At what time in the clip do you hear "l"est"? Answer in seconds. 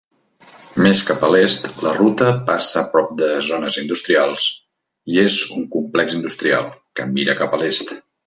1.27-1.67, 7.63-7.95